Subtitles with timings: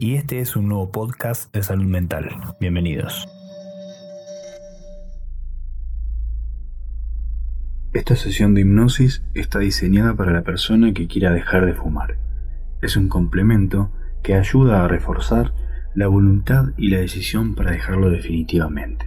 [0.00, 2.28] y este es un nuevo podcast de salud mental.
[2.58, 3.28] Bienvenidos.
[7.92, 12.18] Esta sesión de hipnosis está diseñada para la persona que quiera dejar de fumar.
[12.82, 13.92] Es un complemento
[14.24, 15.54] que ayuda a reforzar
[15.94, 19.06] la voluntad y la decisión para dejarlo definitivamente.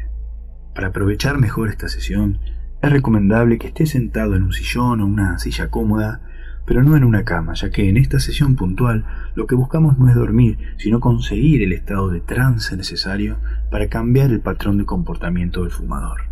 [0.74, 2.40] Para aprovechar mejor esta sesión,
[2.82, 6.22] es recomendable que esté sentado en un sillón o una silla cómoda,
[6.68, 10.10] pero no en una cama, ya que en esta sesión puntual lo que buscamos no
[10.10, 13.38] es dormir, sino conseguir el estado de trance necesario
[13.72, 16.24] para cambiar el patrón de comportamiento del fumador.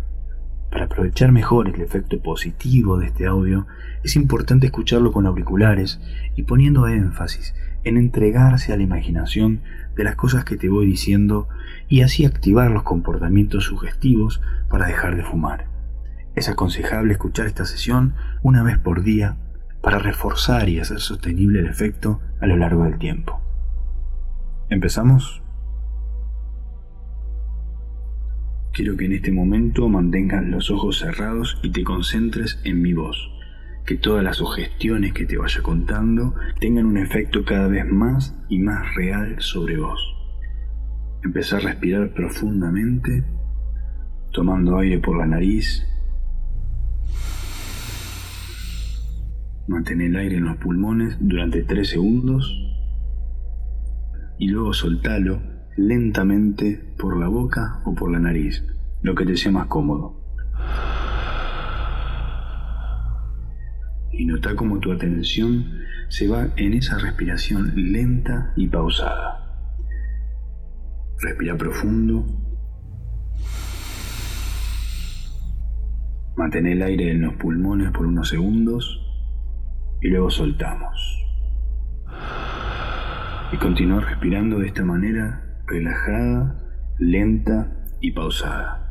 [0.70, 3.66] Para aprovechar mejor el efecto positivo de este audio,
[4.04, 6.00] es importante escucharlo con auriculares
[6.36, 9.62] y poniendo énfasis en entregarse a la imaginación
[9.96, 11.48] de las cosas que te voy diciendo
[11.88, 15.68] y así activar los comportamientos sugestivos para dejar de fumar.
[16.34, 18.12] Es aconsejable escuchar esta sesión
[18.42, 19.38] una vez por día
[19.86, 23.40] para reforzar y hacer sostenible el efecto a lo largo del tiempo.
[24.68, 25.44] ¿Empezamos?
[28.72, 33.30] Quiero que en este momento mantengas los ojos cerrados y te concentres en mi voz.
[33.86, 38.58] Que todas las sugestiones que te vaya contando tengan un efecto cada vez más y
[38.58, 40.00] más real sobre vos.
[41.22, 43.22] Empezar a respirar profundamente,
[44.32, 45.86] tomando aire por la nariz
[49.68, 52.62] Mantén el aire en los pulmones durante 3 segundos
[54.38, 55.40] y luego soltalo
[55.76, 58.64] lentamente por la boca o por la nariz,
[59.02, 60.22] lo que te sea más cómodo.
[64.12, 65.64] Y nota cómo tu atención
[66.08, 69.42] se va en esa respiración lenta y pausada.
[71.18, 72.24] Respira profundo.
[76.36, 79.05] Mantén el aire en los pulmones por unos segundos
[80.06, 81.26] y luego soltamos.
[83.52, 86.56] Y continúa respirando de esta manera relajada,
[87.00, 88.84] lenta y pausada.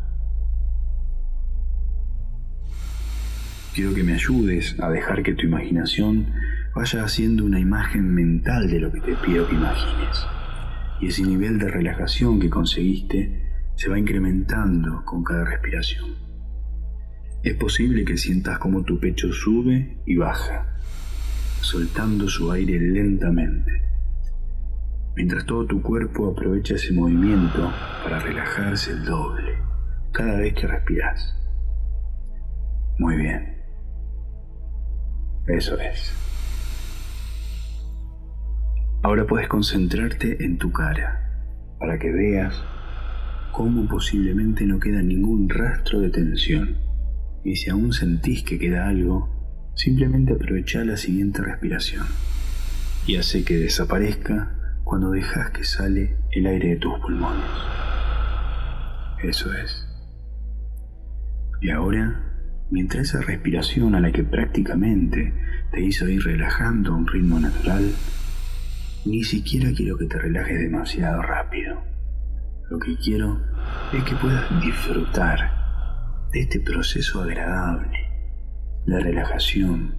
[3.73, 6.33] Quiero que me ayudes a dejar que tu imaginación
[6.75, 10.27] vaya haciendo una imagen mental de lo que te pido que imagines.
[10.99, 13.41] Y ese nivel de relajación que conseguiste
[13.75, 16.13] se va incrementando con cada respiración.
[17.41, 20.75] Es posible que sientas como tu pecho sube y baja,
[21.65, 23.71] soltando su aire lentamente,
[25.15, 27.71] mientras todo tu cuerpo aprovecha ese movimiento
[28.03, 29.57] para relajarse el doble
[30.11, 31.35] cada vez que respiras.
[32.99, 33.63] Muy bien.
[35.47, 36.13] Eso es.
[39.01, 41.49] Ahora puedes concentrarte en tu cara
[41.79, 42.63] para que veas
[43.51, 46.77] cómo posiblemente no queda ningún rastro de tensión.
[47.43, 49.34] Y si aún sentís que queda algo,
[49.75, 52.05] Simplemente aprovecha la siguiente respiración
[53.05, 54.55] y hace que desaparezca
[54.85, 57.43] cuando dejas que sale el aire de tus pulmones.
[59.21, 59.85] Eso es.
[61.61, 62.23] Y ahora,
[62.71, 65.33] mientras esa respiración a la que prácticamente
[65.71, 67.91] te hizo ir relajando a un ritmo natural,
[69.05, 71.83] ni siquiera quiero que te relajes demasiado rápido.
[72.69, 73.41] Lo que quiero
[73.93, 78.04] es que puedas disfrutar de este proceso agradable
[78.85, 79.95] la relajación,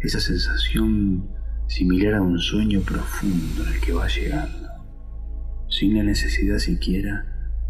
[0.00, 1.28] esa sensación
[1.66, 4.68] similar a un sueño profundo en el que vas llegando,
[5.68, 7.24] sin la necesidad siquiera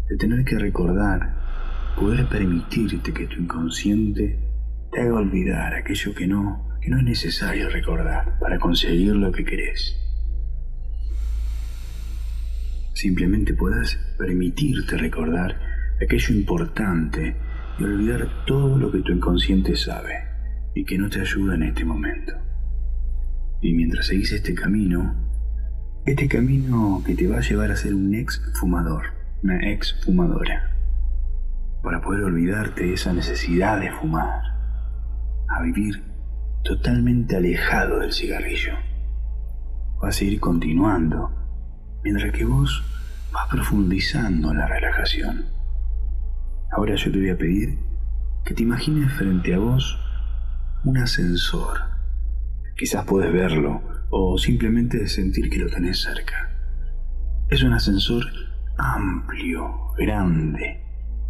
[0.07, 4.39] de tener que recordar, poder permitirte que tu inconsciente
[4.91, 9.43] te haga olvidar aquello que no, que no es necesario recordar para conseguir lo que
[9.43, 9.97] querés.
[12.93, 15.59] Simplemente puedas permitirte recordar
[15.99, 17.35] aquello importante
[17.79, 20.26] y olvidar todo lo que tu inconsciente sabe
[20.77, 22.33] y que no te ayuda en este momento.
[23.61, 25.15] Y mientras seguís este camino,
[26.05, 29.05] este camino que te va a llevar a ser un ex fumador,
[29.41, 30.77] una ex fumadora,
[31.81, 34.39] para poder olvidarte de esa necesidad de fumar,
[35.49, 36.03] a vivir
[36.63, 38.73] totalmente alejado del cigarrillo.
[39.99, 41.31] Vas a ir continuando,
[42.03, 42.83] mientras que vos
[43.33, 45.45] vas profundizando en la relajación.
[46.71, 47.79] Ahora yo te voy a pedir
[48.45, 50.03] que te imagines frente a vos
[50.83, 51.79] un ascensor.
[52.75, 56.51] Quizás puedes verlo o simplemente sentir que lo tenés cerca.
[57.49, 58.25] Es un ascensor
[58.77, 60.83] amplio, grande,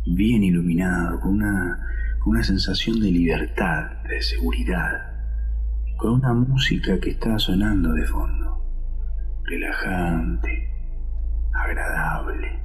[0.06, 1.80] bien iluminado, con una,
[2.20, 5.08] con una sensación de libertad, de seguridad,
[5.98, 8.64] con una música que está sonando de fondo,
[9.46, 10.72] relajante,
[11.54, 12.60] agradable.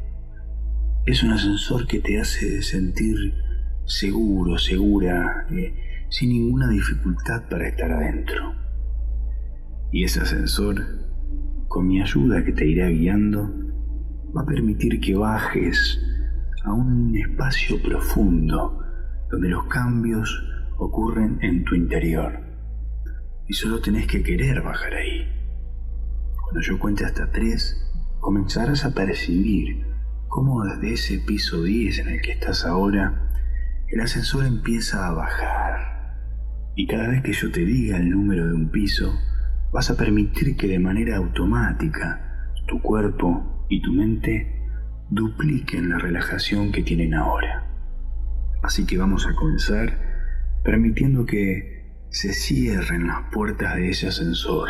[1.06, 3.34] Es un ascensor que te hace sentir
[3.84, 5.74] seguro, segura, eh,
[6.12, 8.54] sin ninguna dificultad para estar adentro.
[9.90, 10.76] Y ese ascensor
[11.72, 13.50] con mi ayuda que te irá guiando,
[14.36, 15.98] va a permitir que bajes
[16.64, 18.78] a un espacio profundo
[19.30, 20.30] donde los cambios
[20.76, 22.40] ocurren en tu interior.
[23.48, 25.26] Y solo tenés que querer bajar ahí.
[26.42, 27.74] Cuando yo cuente hasta tres,
[28.20, 29.86] comenzarás a percibir
[30.28, 33.30] cómo desde ese piso 10 en el que estás ahora,
[33.88, 35.71] el ascensor empieza a bajar.
[36.74, 39.14] Y cada vez que yo te diga el número de un piso,
[39.72, 44.62] vas a permitir que de manera automática tu cuerpo y tu mente
[45.10, 47.68] dupliquen la relajación que tienen ahora.
[48.62, 49.98] Así que vamos a comenzar
[50.64, 54.68] permitiendo que se cierren las puertas de ese ascensor.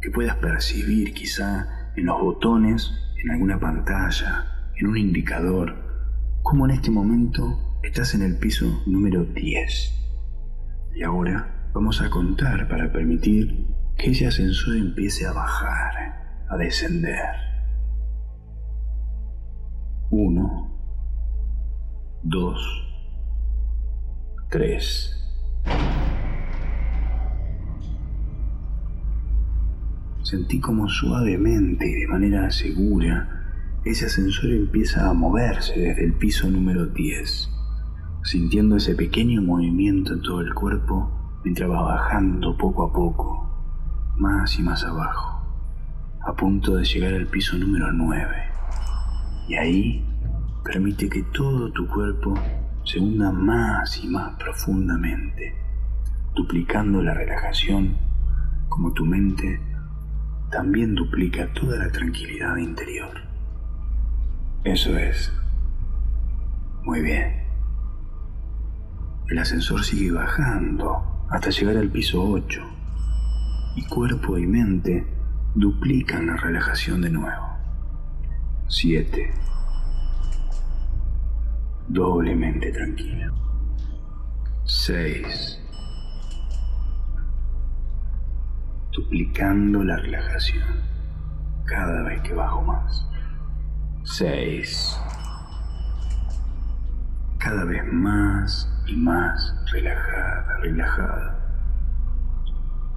[0.00, 2.90] Que puedas percibir quizá en los botones,
[3.22, 4.46] en alguna pantalla,
[4.76, 5.76] en un indicador,
[6.42, 9.94] como en este momento estás en el piso número 10.
[10.94, 13.66] Y ahora vamos a contar para permitir
[13.96, 17.48] que ese ascensor empiece a bajar, a descender.
[20.10, 20.80] 1,
[22.22, 22.88] 2,
[24.50, 25.14] 3.
[30.22, 33.38] Sentí como suavemente y de manera segura
[33.84, 37.48] ese ascensor empieza a moverse desde el piso número 10,
[38.28, 41.10] sintiendo ese pequeño movimiento en todo el cuerpo
[41.44, 43.48] mientras va bajando poco a poco,
[44.18, 45.40] más y más abajo,
[46.20, 48.36] a punto de llegar al piso número 9.
[49.48, 50.04] Y ahí
[50.62, 52.34] permite que todo tu cuerpo
[52.84, 55.54] se hunda más y más profundamente,
[56.34, 57.96] duplicando la relajación
[58.68, 59.58] como tu mente
[60.50, 63.22] también duplica toda la tranquilidad interior.
[64.64, 65.32] Eso es.
[66.82, 67.47] Muy bien.
[69.28, 72.62] El ascensor sigue bajando hasta llegar al piso 8
[73.76, 75.06] y cuerpo y mente
[75.54, 77.46] duplican la relajación de nuevo.
[78.68, 79.30] 7.
[81.88, 83.34] Doblemente tranquilo.
[84.64, 85.58] 6.
[88.98, 90.82] duplicando la relajación
[91.66, 93.06] cada vez que bajo más.
[94.02, 95.00] 6.
[97.38, 101.38] Cada vez más y más relajada, relajada.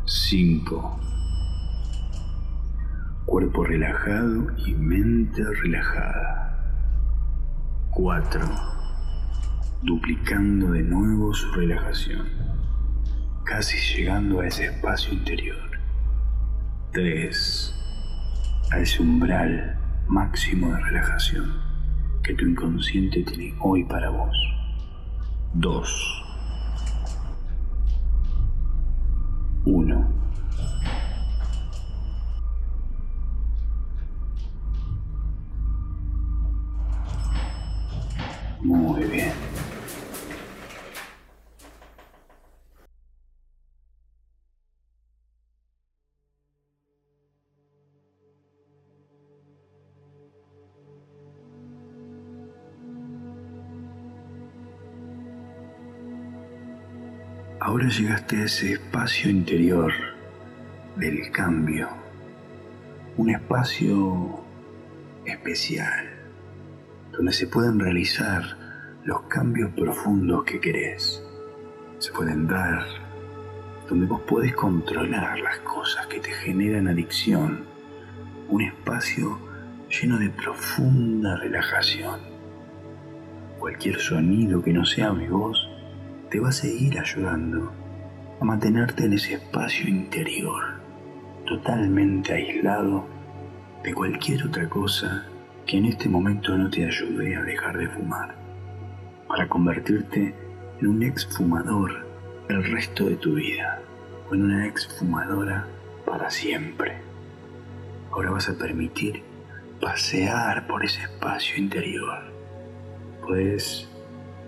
[0.05, 0.99] 5.
[3.25, 6.57] Cuerpo relajado y mente relajada.
[7.91, 8.41] 4.
[9.83, 12.27] Duplicando de nuevo su relajación,
[13.43, 15.71] casi llegando a ese espacio interior.
[16.93, 17.75] 3.
[18.71, 19.77] A ese umbral
[20.07, 21.53] máximo de relajación
[22.23, 24.60] que tu inconsciente tiene hoy para vos.
[25.53, 26.23] 2.
[29.65, 30.07] 1.
[38.61, 39.50] Muy bien.
[57.89, 59.91] Llegaste a ese espacio interior
[60.97, 61.89] del cambio,
[63.17, 64.39] un espacio
[65.25, 66.07] especial,
[67.11, 68.43] donde se pueden realizar
[69.03, 71.23] los cambios profundos que querés,
[71.97, 72.85] se pueden dar,
[73.89, 77.65] donde vos podés controlar las cosas que te generan adicción,
[78.47, 79.39] un espacio
[79.89, 82.19] lleno de profunda relajación.
[83.57, 85.70] Cualquier sonido que no sea mi voz
[86.31, 87.73] te va a seguir ayudando
[88.39, 90.63] a mantenerte en ese espacio interior,
[91.45, 93.05] totalmente aislado
[93.83, 95.25] de cualquier otra cosa
[95.65, 98.33] que en este momento no te ayude a dejar de fumar,
[99.27, 100.33] para convertirte
[100.79, 102.07] en un exfumador
[102.47, 103.81] el resto de tu vida
[104.29, 105.67] o en una exfumadora
[106.05, 106.93] para siempre.
[108.09, 109.21] Ahora vas a permitir
[109.81, 112.19] pasear por ese espacio interior.
[113.21, 113.90] Puedes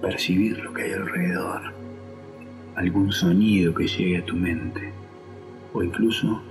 [0.04, 1.62] percibir lo que hay alrededor,
[2.76, 4.92] algún sonido que llegue a tu mente,
[5.72, 6.44] o incluso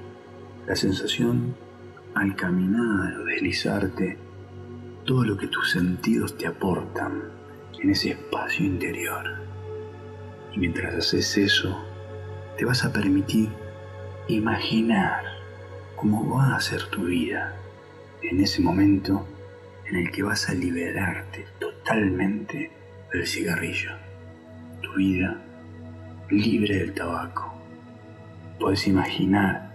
[0.67, 1.55] la sensación
[2.15, 4.17] al caminar o deslizarte,
[5.05, 7.25] todo lo que tus sentidos te aportan
[7.79, 9.35] en ese espacio interior.
[10.55, 11.85] Y mientras haces eso,
[12.57, 13.51] te vas a permitir
[14.29, 15.25] imaginar
[15.97, 17.55] cómo va a ser tu vida
[18.23, 19.27] en ese momento
[19.87, 22.82] en el que vas a liberarte totalmente
[23.13, 23.93] del cigarrillo,
[24.81, 25.37] tu vida
[26.31, 27.53] libre del tabaco,
[28.59, 29.75] puedes imaginar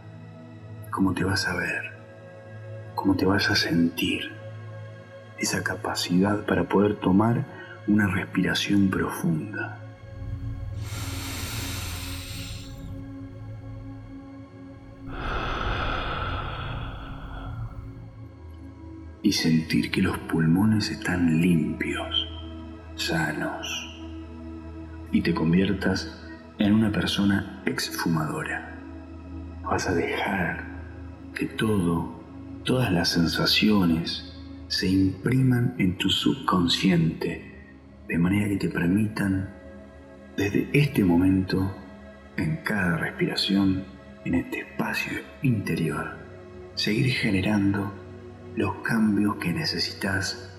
[0.89, 1.91] cómo te vas a ver,
[2.95, 4.31] cómo te vas a sentir,
[5.37, 7.45] esa capacidad para poder tomar
[7.87, 9.83] una respiración profunda.
[19.21, 22.26] Y sentir que los pulmones están limpios,
[22.97, 23.67] sanos,
[25.11, 26.13] y te conviertas
[26.59, 28.75] en una persona exfumadora.
[29.63, 30.65] Vas a dejar
[31.33, 32.21] que todo,
[32.63, 34.33] todas las sensaciones
[34.67, 37.69] se impriman en tu subconsciente,
[38.07, 39.49] de manera que te permitan
[40.35, 41.75] desde este momento,
[42.37, 43.83] en cada respiración,
[44.25, 46.17] en este espacio interior,
[46.75, 47.91] seguir generando
[48.55, 50.56] los cambios que necesitas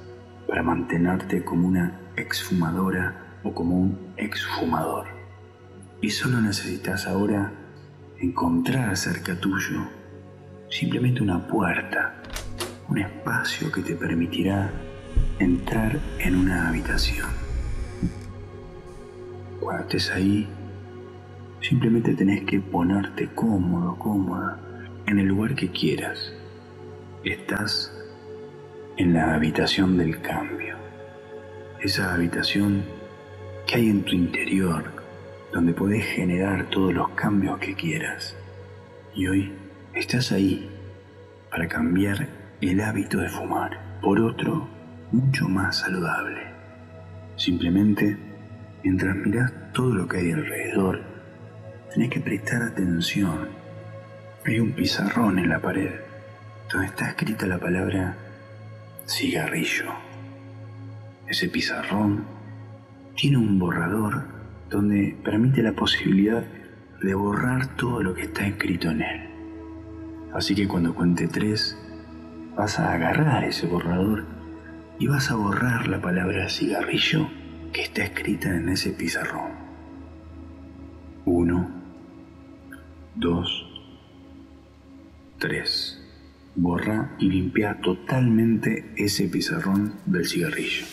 [0.48, 5.06] para mantenerte como una exfumadora o como un exfumador.
[6.00, 7.52] Y solo necesitas ahora
[8.18, 9.86] encontrar cerca tuyo
[10.70, 12.22] simplemente una puerta,
[12.88, 14.70] un espacio que te permitirá
[15.38, 17.28] entrar en una habitación.
[19.60, 20.48] Cuando estés ahí,
[21.60, 24.60] simplemente tenés que ponerte cómodo, cómoda,
[25.06, 26.32] en el lugar que quieras.
[27.24, 27.97] Estás
[28.98, 30.76] en la habitación del cambio.
[31.80, 32.82] Esa habitación
[33.64, 34.92] que hay en tu interior,
[35.52, 38.36] donde podés generar todos los cambios que quieras.
[39.14, 39.52] Y hoy
[39.94, 40.68] estás ahí
[41.48, 42.28] para cambiar
[42.60, 44.68] el hábito de fumar por otro
[45.12, 46.42] mucho más saludable.
[47.36, 48.18] Simplemente,
[48.82, 51.02] mientras mirás todo lo que hay alrededor,
[51.94, 53.48] tenés que prestar atención.
[54.44, 55.92] Hay un pizarrón en la pared
[56.72, 58.16] donde está escrita la palabra
[59.08, 59.92] cigarrillo.
[61.26, 62.24] Ese pizarrón
[63.16, 64.24] tiene un borrador
[64.70, 66.44] donde permite la posibilidad
[67.02, 69.30] de borrar todo lo que está escrito en él.
[70.34, 71.76] Así que cuando cuente tres,
[72.54, 74.24] vas a agarrar ese borrador
[74.98, 77.28] y vas a borrar la palabra cigarrillo
[77.72, 79.52] que está escrita en ese pizarrón.
[81.24, 81.70] Uno,
[83.14, 83.66] dos,
[85.38, 85.97] tres.
[86.60, 90.86] Borra y limpia totalmente ese pizarrón del cigarrillo.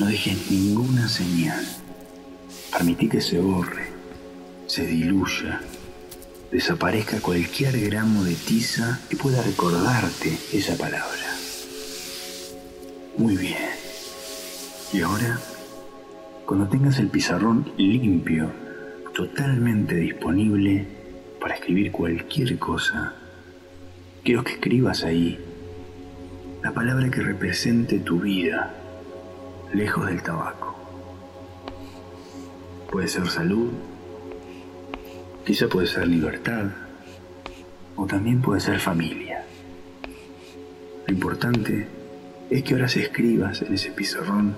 [0.00, 1.64] No dejes ninguna señal.
[2.72, 3.86] Permití que se borre,
[4.66, 5.60] se diluya,
[6.50, 11.36] desaparezca cualquier gramo de tiza que pueda recordarte esa palabra.
[13.16, 13.70] Muy bien.
[14.92, 15.40] Y ahora,
[16.54, 18.48] cuando tengas el pizarrón limpio,
[19.12, 20.86] totalmente disponible
[21.40, 23.12] para escribir cualquier cosa,
[24.22, 25.36] quiero que escribas ahí
[26.62, 28.72] la palabra que represente tu vida
[29.72, 30.76] lejos del tabaco.
[32.88, 33.72] Puede ser salud,
[35.44, 36.66] quizá puede ser libertad,
[37.96, 39.44] o también puede ser familia.
[41.04, 41.88] Lo importante
[42.48, 44.54] es que ahora se escribas en ese pizarrón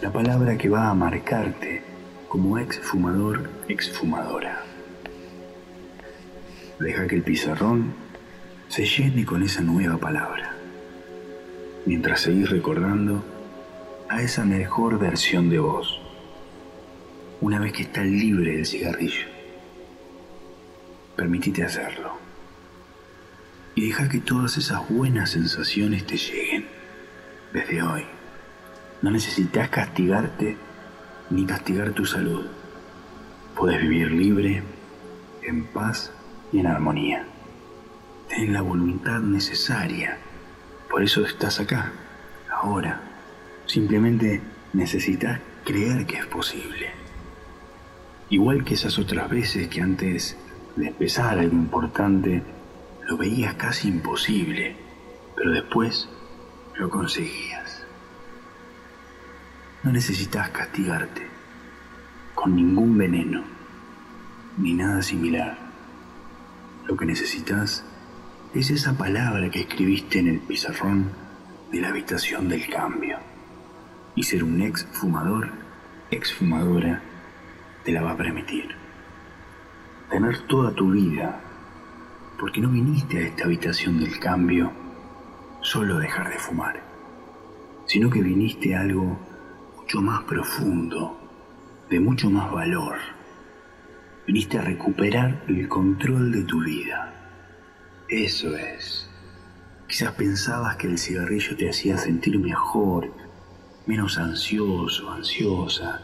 [0.00, 1.82] la palabra que va a marcarte
[2.26, 4.64] como exfumador, exfumadora.
[6.78, 7.92] Deja que el pizarrón
[8.68, 10.54] se llene con esa nueva palabra,
[11.84, 13.22] mientras seguís recordando
[14.08, 16.00] a esa mejor versión de vos,
[17.42, 19.26] una vez que estás libre del cigarrillo.
[21.14, 22.12] Permitite hacerlo.
[23.74, 26.66] Y deja que todas esas buenas sensaciones te lleguen
[27.52, 28.19] desde hoy.
[29.02, 30.56] No necesitas castigarte
[31.30, 32.46] ni castigar tu salud.
[33.56, 34.62] Puedes vivir libre,
[35.42, 36.12] en paz
[36.52, 37.24] y en armonía.
[38.28, 40.18] Ten la voluntad necesaria.
[40.88, 41.92] Por eso estás acá,
[42.50, 43.10] ahora
[43.70, 44.40] Simplemente
[44.72, 46.90] necesitas creer que es posible.
[48.28, 50.36] Igual que esas otras veces que antes
[50.74, 52.42] de empezar algo importante
[53.06, 54.74] lo veías casi imposible,
[55.36, 56.08] pero después
[56.74, 57.59] lo conseguías.
[59.82, 61.26] No necesitas castigarte
[62.34, 63.42] con ningún veneno
[64.58, 65.56] ni nada similar.
[66.86, 67.82] Lo que necesitas
[68.52, 71.10] es esa palabra que escribiste en el pizarrón
[71.72, 73.20] de la habitación del cambio
[74.14, 75.50] y ser un ex fumador,
[76.10, 77.00] ex fumadora,
[77.82, 78.74] te la va a permitir.
[80.10, 81.40] Tener toda tu vida,
[82.38, 84.72] porque no viniste a esta habitación del cambio
[85.62, 86.82] solo a dejar de fumar,
[87.86, 89.29] sino que viniste a algo
[89.90, 91.18] mucho más profundo,
[91.90, 92.96] de mucho más valor.
[94.24, 97.12] Viniste a recuperar el control de tu vida.
[98.08, 99.10] Eso es.
[99.88, 103.12] Quizás pensabas que el cigarrillo te hacía sentir mejor,
[103.86, 106.00] menos ansioso, ansiosa,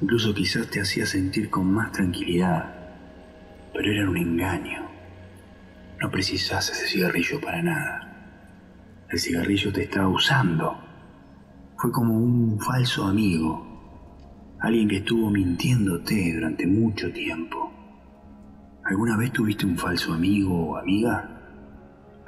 [0.00, 2.72] incluso quizás te hacía sentir con más tranquilidad,
[3.72, 4.88] pero era un engaño.
[6.00, 9.06] No precisas ese cigarrillo para nada.
[9.10, 10.83] El cigarrillo te estaba usando.
[11.76, 13.66] Fue como un falso amigo,
[14.60, 17.72] alguien que estuvo mintiéndote durante mucho tiempo.
[18.84, 21.40] ¿Alguna vez tuviste un falso amigo o amiga?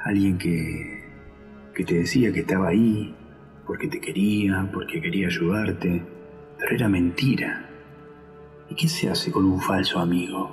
[0.05, 1.05] Alguien que,
[1.75, 3.15] que te decía que estaba ahí
[3.67, 6.05] porque te quería, porque quería ayudarte,
[6.59, 7.69] pero era mentira.
[8.69, 10.51] ¿Y qué se hace con un falso amigo?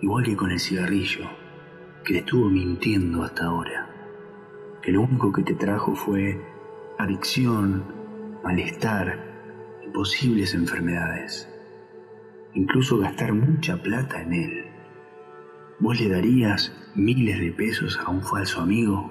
[0.00, 1.24] Igual que con el cigarrillo,
[2.04, 3.88] que te estuvo mintiendo hasta ahora,
[4.82, 6.40] que lo único que te trajo fue
[7.02, 7.84] adicción,
[8.44, 9.18] malestar
[9.86, 11.48] y posibles enfermedades.
[12.54, 14.64] Incluso gastar mucha plata en él.
[15.78, 19.10] ¿Vos le darías miles de pesos a un falso amigo?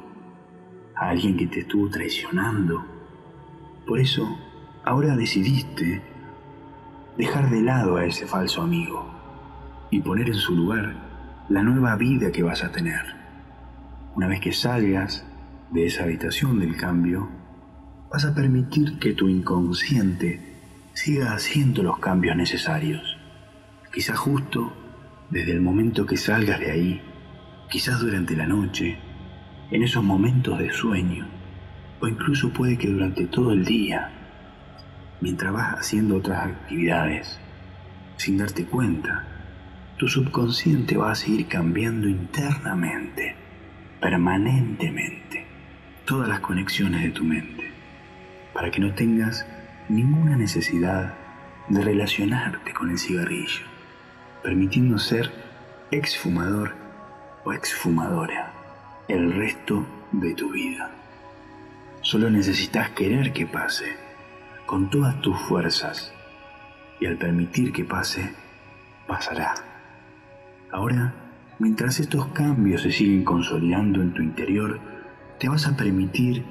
[0.95, 2.85] ¿A alguien que te estuvo traicionando?
[3.87, 4.37] Por eso,
[4.83, 6.01] ahora decidiste
[7.17, 9.09] dejar de lado a ese falso amigo
[9.89, 13.01] y poner en su lugar la nueva vida que vas a tener.
[14.15, 15.25] Una vez que salgas
[15.71, 17.29] de esa habitación del cambio,
[18.11, 20.41] vas a permitir que tu inconsciente
[20.93, 23.17] siga haciendo los cambios necesarios.
[23.93, 24.73] Quizás justo
[25.29, 27.01] desde el momento que salgas de ahí,
[27.69, 28.97] quizás durante la noche,
[29.71, 31.27] en esos momentos de sueño,
[31.99, 34.11] o incluso puede que durante todo el día,
[35.21, 37.39] mientras vas haciendo otras actividades,
[38.17, 39.27] sin darte cuenta,
[39.97, 43.35] tu subconsciente va a seguir cambiando internamente,
[44.01, 45.45] permanentemente,
[46.05, 47.68] todas las conexiones de tu mente,
[48.53, 49.45] para que no tengas
[49.87, 51.13] ninguna necesidad
[51.67, 53.65] de relacionarte con el cigarrillo,
[54.43, 55.31] permitiendo ser
[55.91, 56.75] exfumador
[57.43, 58.53] o exfumadora
[59.07, 60.91] el resto de tu vida.
[62.01, 63.95] Solo necesitas querer que pase
[64.65, 66.13] con todas tus fuerzas
[66.99, 68.33] y al permitir que pase,
[69.07, 69.55] pasará.
[70.71, 71.13] Ahora,
[71.57, 74.79] mientras estos cambios se siguen consolidando en tu interior,
[75.39, 76.45] te vas a permitir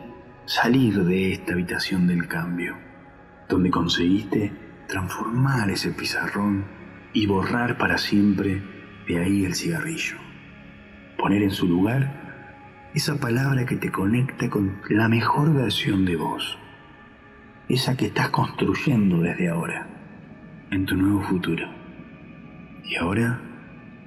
[0.49, 2.75] salir de esta habitación del cambio,
[3.51, 4.51] donde conseguiste
[4.89, 6.65] transformar ese pizarrón
[7.13, 8.63] y borrar para siempre
[9.07, 10.17] de ahí el cigarrillo.
[11.19, 16.59] Poner en su lugar esa palabra que te conecta con la mejor versión de vos,
[17.69, 19.87] esa que estás construyendo desde ahora,
[20.71, 21.69] en tu nuevo futuro.
[22.85, 23.39] Y ahora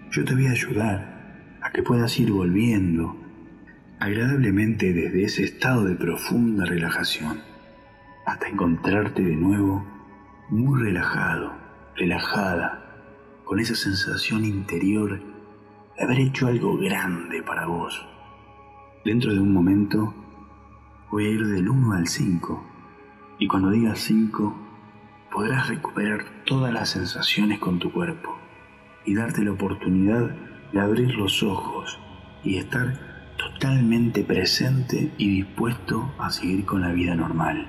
[0.09, 3.20] yo te voy a ayudar a que puedas ir volviendo
[4.01, 7.39] agradablemente desde ese estado de profunda relajación
[8.25, 9.85] hasta encontrarte de nuevo
[10.49, 11.53] muy relajado,
[11.95, 12.79] relajada,
[13.45, 18.03] con esa sensación interior de haber hecho algo grande para vos.
[19.05, 20.15] Dentro de un momento
[21.11, 22.63] voy a ir del 1 al 5
[23.37, 24.55] y cuando diga 5
[25.31, 28.35] podrás recuperar todas las sensaciones con tu cuerpo
[29.05, 30.35] y darte la oportunidad
[30.73, 31.99] de abrir los ojos
[32.43, 37.67] y estar totalmente presente y dispuesto a seguir con la vida normal.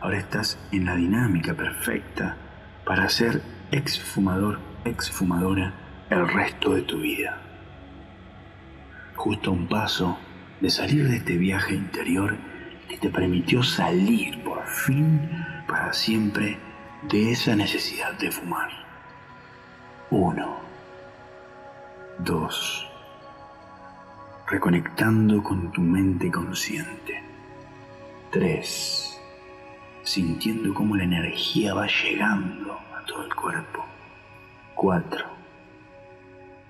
[0.00, 2.36] Ahora estás en la dinámica perfecta
[2.84, 5.74] para ser exfumador, exfumadora
[6.10, 7.40] el resto de tu vida
[9.20, 10.18] justo a un paso
[10.62, 12.38] de salir de este viaje interior
[12.88, 15.30] que te permitió salir por fin
[15.68, 16.58] para siempre
[17.02, 18.70] de esa necesidad de fumar.
[20.10, 20.56] Uno.
[22.18, 22.89] Dos.
[24.50, 27.22] Reconectando con tu mente consciente.
[28.32, 29.16] Tres.
[30.02, 33.84] Sintiendo cómo la energía va llegando a todo el cuerpo.
[34.74, 35.24] Cuatro.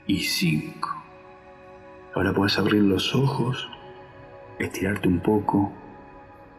[0.06, 0.90] Y cinco.
[2.14, 3.66] Ahora puedes abrir los ojos,
[4.58, 5.72] estirarte un poco,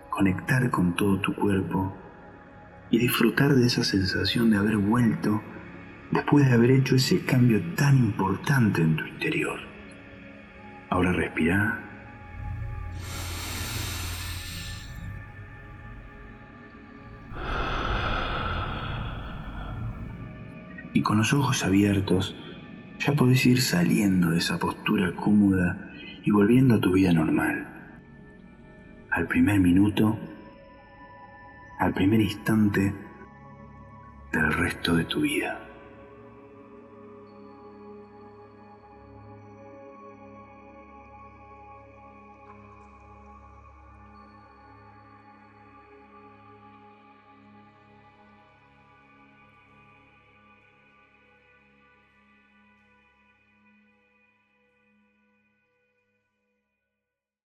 [0.09, 1.93] conectar con todo tu cuerpo
[2.89, 5.39] y disfrutar de esa sensación de haber vuelto
[6.09, 9.70] después de haber hecho ese cambio tan importante en tu interior.
[10.91, 11.79] Ahora respira.
[20.93, 22.35] Y con los ojos abiertos,
[22.99, 25.93] ya podés ir saliendo de esa postura cómoda
[26.25, 27.67] y volviendo a tu vida normal.
[29.11, 30.19] Al primer minuto,
[31.79, 32.93] al primer instante
[34.33, 35.70] del resto de tu vida.